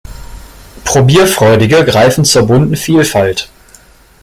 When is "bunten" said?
2.47-2.75